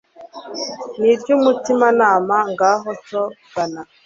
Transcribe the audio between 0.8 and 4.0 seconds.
n'iry'umutimanama, ngaho, cyo gana